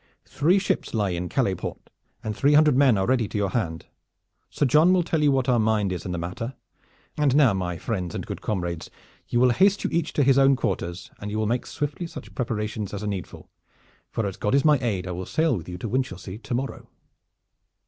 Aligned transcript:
Three 0.25 0.57
ships 0.57 0.95
lie 0.95 1.11
in 1.11 1.29
Calais 1.29 1.53
port 1.53 1.91
and 2.23 2.35
three 2.35 2.53
hundred 2.55 2.75
men 2.75 2.97
are 2.97 3.05
ready 3.05 3.27
to 3.27 3.37
your 3.37 3.51
hand. 3.51 3.85
Sir 4.49 4.65
John 4.65 4.91
will 4.91 5.03
tell 5.03 5.21
you 5.21 5.31
what 5.31 5.47
our 5.47 5.59
mind 5.59 5.93
is 5.93 6.07
in 6.07 6.11
the 6.11 6.17
matter. 6.17 6.55
And 7.17 7.35
now, 7.35 7.53
my 7.53 7.77
friends 7.77 8.15
and 8.15 8.25
good 8.25 8.41
comrades, 8.41 8.89
you 9.27 9.39
will 9.39 9.51
haste 9.51 9.83
you 9.83 9.91
each 9.93 10.13
to 10.13 10.23
his 10.23 10.39
own 10.39 10.55
quarters, 10.55 11.11
and 11.19 11.29
you 11.29 11.37
will 11.37 11.45
make 11.45 11.67
swiftly 11.67 12.07
such 12.07 12.33
preparations 12.33 12.95
as 12.95 13.03
are 13.03 13.07
needful, 13.07 13.51
for, 14.09 14.25
as 14.25 14.37
God 14.37 14.55
is 14.55 14.65
my 14.65 14.79
aid, 14.81 15.05
I 15.05 15.11
will 15.11 15.27
sail 15.27 15.55
with 15.55 15.69
you 15.69 15.77
to 15.77 15.87
Winchelsea 15.87 16.39
to 16.39 16.53
morrow!" 16.55 16.87